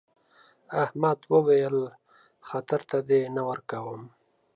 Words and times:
احمد 0.83 1.19
وويل: 1.33 1.77
خطر 2.49 2.81
ته 2.89 2.97
دې 3.09 3.21
نه 3.35 3.41
ورکوم. 3.49 4.01